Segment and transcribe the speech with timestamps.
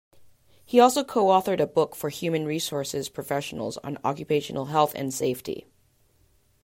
[0.65, 5.67] He also co-authored a book for human resources professionals on occupational health and safety.